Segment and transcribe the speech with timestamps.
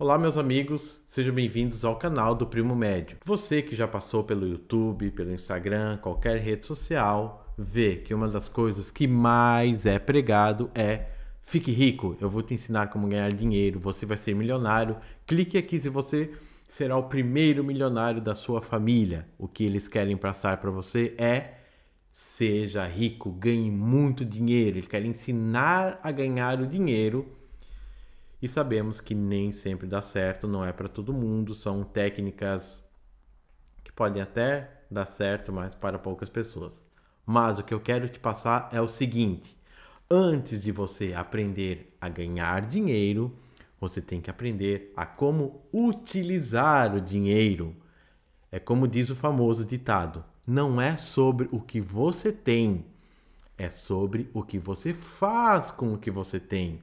[0.00, 3.18] Olá, meus amigos, sejam bem-vindos ao canal do Primo Médio.
[3.22, 8.48] Você que já passou pelo YouTube, pelo Instagram, qualquer rede social, vê que uma das
[8.48, 11.08] coisas que mais é pregado é
[11.42, 14.96] fique rico, eu vou te ensinar como ganhar dinheiro, você vai ser milionário.
[15.26, 16.30] Clique aqui se você
[16.66, 19.28] será o primeiro milionário da sua família.
[19.36, 21.58] O que eles querem passar para você é
[22.10, 24.78] seja rico, ganhe muito dinheiro.
[24.78, 27.38] Eles querem ensinar a ganhar o dinheiro
[28.42, 32.82] e sabemos que nem sempre dá certo, não é para todo mundo, são técnicas
[33.84, 36.82] que podem até dar certo, mas para poucas pessoas.
[37.26, 39.56] Mas o que eu quero te passar é o seguinte:
[40.10, 43.36] antes de você aprender a ganhar dinheiro,
[43.78, 47.76] você tem que aprender a como utilizar o dinheiro.
[48.50, 52.86] É como diz o famoso ditado: não é sobre o que você tem,
[53.56, 56.80] é sobre o que você faz com o que você tem.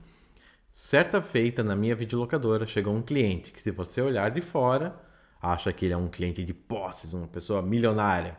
[0.79, 4.95] Certa feita, na minha videolocadora, chegou um cliente que, se você olhar de fora,
[5.41, 8.37] acha que ele é um cliente de posses, uma pessoa milionária.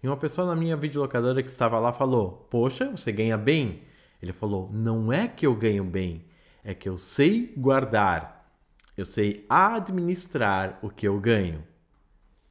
[0.00, 3.82] E uma pessoa na minha videolocadora que estava lá falou: Poxa, você ganha bem?
[4.22, 6.24] Ele falou: Não é que eu ganho bem,
[6.62, 8.48] é que eu sei guardar,
[8.96, 11.66] eu sei administrar o que eu ganho.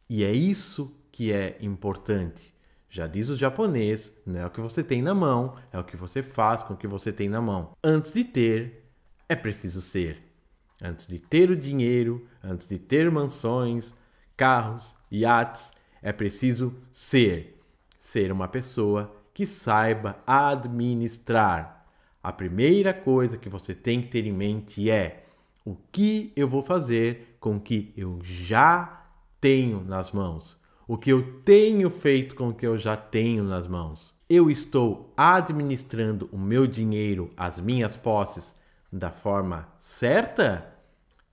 [0.10, 2.54] E é isso que é importante.
[2.90, 5.95] Já diz o japonês: não é o que você tem na mão, é o que
[5.95, 7.72] você faz com o que você tem na mão.
[7.82, 8.81] Antes de ter,
[9.32, 10.22] é preciso ser.
[10.84, 13.94] Antes de ter o dinheiro, antes de ter mansões,
[14.36, 17.58] carros, iates, é preciso ser.
[17.98, 21.88] Ser uma pessoa que saiba administrar.
[22.22, 25.23] A primeira coisa que você tem que ter em mente é
[25.64, 29.08] o que eu vou fazer com o que eu já
[29.40, 30.58] tenho nas mãos.
[30.86, 34.14] O que eu tenho feito com o que eu já tenho nas mãos.
[34.30, 38.60] Eu estou administrando o meu dinheiro, as minhas posses,
[38.92, 40.75] da forma certa?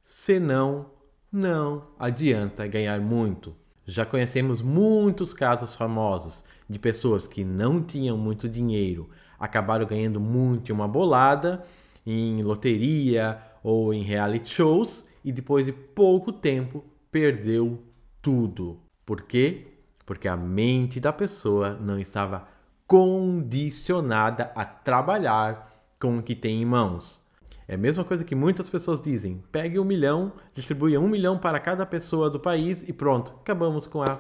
[0.02, 0.90] Senão,
[1.30, 3.54] não adianta ganhar muito.
[3.84, 10.70] Já conhecemos muitos casos famosos de pessoas que não tinham muito dinheiro, acabaram ganhando muito
[10.70, 11.62] em uma bolada,
[12.06, 17.82] em loteria ou em reality shows e depois de pouco tempo perdeu
[18.22, 18.76] tudo.
[19.04, 19.68] Por quê?
[20.04, 22.46] Porque a mente da pessoa não estava
[22.86, 27.20] condicionada a trabalhar com o que tem em mãos.
[27.68, 31.60] É a mesma coisa que muitas pessoas dizem: pegue um milhão, distribui um milhão para
[31.60, 34.18] cada pessoa do país e pronto, acabamos com a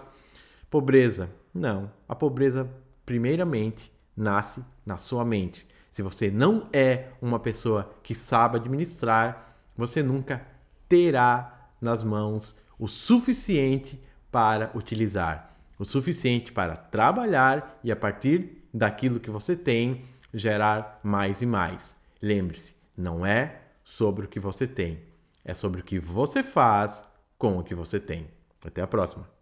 [0.68, 1.30] pobreza.
[1.54, 2.70] Não, a pobreza,
[3.06, 5.66] primeiramente, nasce na sua mente.
[5.90, 10.46] Se você não é uma pessoa que sabe administrar, você nunca
[10.86, 14.00] terá nas mãos o suficiente
[14.30, 20.02] para utilizar, o suficiente para trabalhar e a partir daquilo que você tem
[20.34, 21.96] gerar mais e mais.
[22.20, 25.02] Lembre-se, não é sobre o que você tem,
[25.44, 27.04] é sobre o que você faz
[27.38, 28.28] com o que você tem.
[28.64, 29.37] Até a próxima.